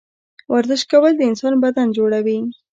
[0.53, 2.37] ورزش کول د انسان بدن جوړوي